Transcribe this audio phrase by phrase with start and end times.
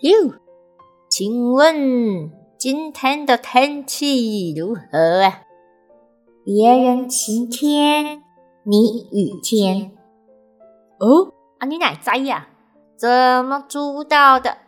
[0.00, 0.10] 哟，
[1.08, 5.42] 请问今天的天气如何啊？
[6.44, 8.22] 别人晴天，
[8.62, 9.90] 你雨天。
[11.00, 12.48] 哦，啊，你哪灾呀？
[12.96, 13.08] 怎
[13.44, 13.76] 么知
[14.08, 14.58] 道的？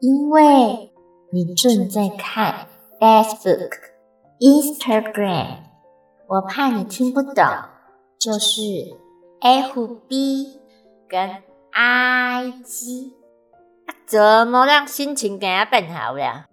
[0.00, 0.92] 因为
[1.32, 2.68] 你正在看
[3.00, 3.72] Facebook、
[4.38, 5.64] Instagram，
[6.28, 7.44] 我怕你听不懂，
[8.20, 8.60] 就是
[9.40, 10.60] FB
[11.08, 13.12] 跟 IG。
[14.06, 16.44] 怎么让心情更加变好了？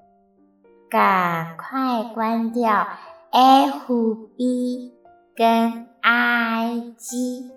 [0.89, 2.87] 赶快关掉
[3.31, 4.91] FB
[5.35, 7.51] 跟 IG，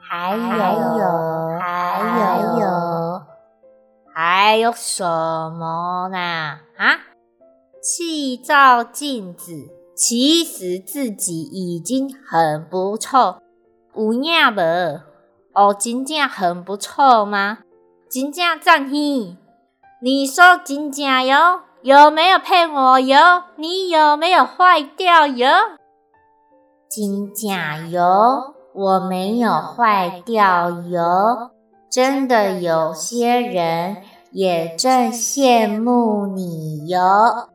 [0.00, 3.22] 还有还有
[4.12, 6.18] 还有什么呢？
[6.76, 6.98] 啊？
[7.80, 9.52] 气照镜子，
[9.94, 13.40] 其实自己已经很不错。
[13.94, 15.00] 有影无？
[15.54, 17.58] 哦，真正很不错吗？
[18.08, 19.36] 金正赞嘿，
[20.00, 23.42] 你说金正哟，有没有骗我哟？
[23.56, 25.48] 你有没有坏掉哟？
[26.88, 31.50] 金正哟，我没有坏掉哟。
[31.90, 33.96] 真的有些人
[34.30, 37.48] 也正羡慕你哟。